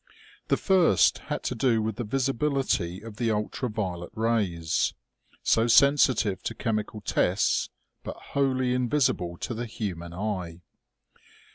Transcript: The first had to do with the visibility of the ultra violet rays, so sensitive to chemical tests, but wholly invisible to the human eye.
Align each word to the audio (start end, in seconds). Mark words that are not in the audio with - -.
The 0.47 0.57
first 0.57 1.19
had 1.29 1.43
to 1.43 1.53
do 1.53 1.79
with 1.79 1.97
the 1.97 2.03
visibility 2.03 3.01
of 3.01 3.17
the 3.17 3.29
ultra 3.29 3.69
violet 3.69 4.09
rays, 4.15 4.95
so 5.43 5.67
sensitive 5.67 6.41
to 6.41 6.55
chemical 6.55 7.01
tests, 7.01 7.69
but 8.03 8.15
wholly 8.33 8.73
invisible 8.73 9.37
to 9.37 9.53
the 9.53 9.67
human 9.67 10.11
eye. 10.11 10.61